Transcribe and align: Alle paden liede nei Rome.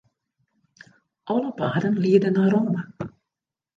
Alle 1.31 1.51
paden 1.61 1.95
liede 2.03 2.29
nei 2.31 2.49
Rome. 2.53 2.81